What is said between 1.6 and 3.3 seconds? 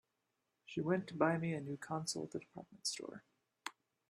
new console at the department store.